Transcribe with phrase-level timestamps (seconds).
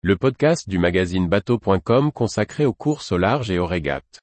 [0.00, 4.20] le podcast du magazine bateau.com consacré aux courses au large et aux régates.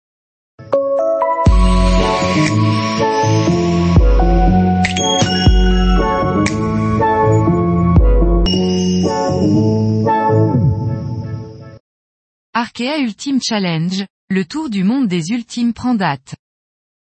[12.54, 16.36] Arkea Ultime Challenge, le tour du monde des ultimes prend date.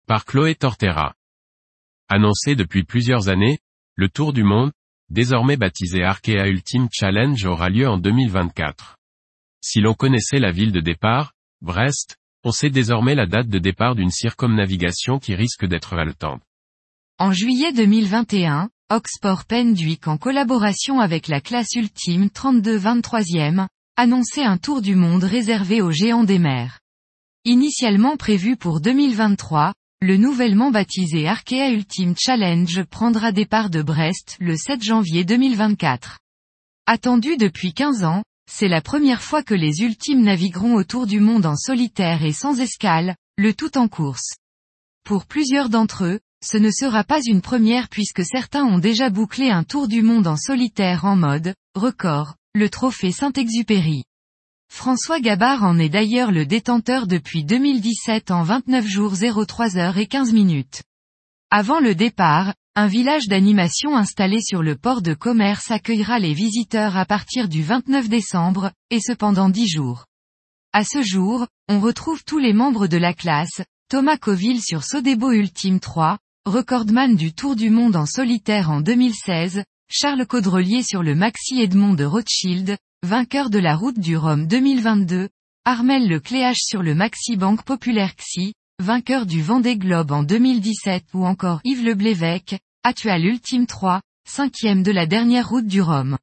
[0.05, 1.14] Par Chloé Tortera.
[2.10, 3.60] Annoncé depuis plusieurs années,
[3.96, 4.73] le tour du monde,
[5.10, 8.98] désormais baptisé Arkea Ultime Challenge aura lieu en 2024.
[9.62, 13.96] Si l'on connaissait la ville de départ, Brest, on sait désormais la date de départ
[13.96, 16.42] d'une circumnavigation qui risque d'être haletante.
[17.18, 23.68] En juillet 2021, Oxport Penduic en collaboration avec la classe ultime 32-23e,
[23.98, 26.79] annonçait un tour du monde réservé aux géants des mers.
[27.46, 34.56] Initialement prévu pour 2023, le nouvellement baptisé Arkea Ultime Challenge prendra départ de Brest le
[34.56, 36.20] 7 janvier 2024.
[36.86, 41.48] Attendu depuis 15 ans, c'est la première fois que les ultimes navigueront autour du monde
[41.48, 44.36] en solitaire et sans escale, le tout en course.
[45.06, 49.50] Pour plusieurs d'entre eux, ce ne sera pas une première puisque certains ont déjà bouclé
[49.50, 54.04] un tour du monde en solitaire en mode record, le trophée Saint-Exupéry.
[54.70, 60.08] François Gabard en est d'ailleurs le détenteur depuis 2017 en 29 jours 03 heures et
[60.08, 60.84] 15 minutes.
[61.50, 66.98] Avant le départ, un village d'animation installé sur le port de commerce accueillera les visiteurs
[66.98, 70.06] à partir du 29 décembre, et cependant 10 jours.
[70.74, 75.32] À ce jour, on retrouve tous les membres de la classe, Thomas Coville sur Sodebo
[75.32, 81.16] Ultime 3, recordman du Tour du Monde en solitaire en 2016, Charles Caudrelier sur le
[81.16, 85.30] Maxi Edmond de Rothschild, vainqueur de la route du Rhum 2022,
[85.64, 91.23] Armel Lecléache sur le Maxi Banque Populaire XI, vainqueur du Vendée Globe en 2017 ou
[91.23, 96.17] encore Yves Leblévesque, actuel Ultime 3, cinquième de la dernière route du Rhum.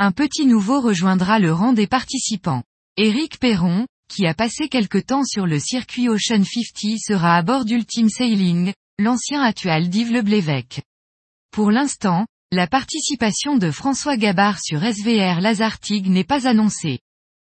[0.00, 2.64] Un petit nouveau rejoindra le rang des participants.
[2.96, 7.64] Éric Perron, qui a passé quelque temps sur le circuit Ocean 50 sera à bord
[7.64, 10.82] d'Ultime Sailing, l'ancien actuel d'Yves Leblévesque.
[11.52, 17.00] Pour l'instant, la participation de François Gabard sur SVR Lazartigue n'est pas annoncée.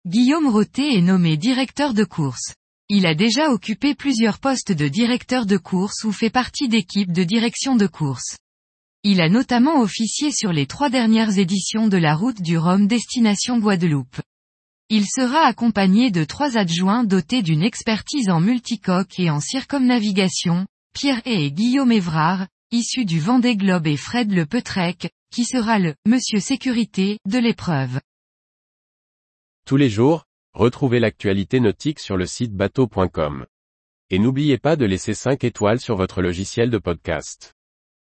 [0.06, 2.54] Guillaume Roté est nommé directeur de course.
[2.88, 7.22] Il a déjà occupé plusieurs postes de directeur de course ou fait partie d'équipes de
[7.22, 8.38] direction de course.
[9.04, 13.58] Il a notamment officié sur les trois dernières éditions de la route du Rhum destination
[13.58, 14.22] Guadeloupe.
[14.88, 21.20] Il sera accompagné de trois adjoints dotés d'une expertise en multicoque et en circumnavigation, Pierre
[21.26, 26.38] et Guillaume Évrard, issu du Vendée Globe et Fred Le Petrec, qui sera le Monsieur
[26.38, 27.98] Sécurité de l'épreuve.
[29.64, 33.46] Tous les jours, retrouvez l'actualité nautique sur le site bateau.com.
[34.10, 37.54] Et n'oubliez pas de laisser 5 étoiles sur votre logiciel de podcast.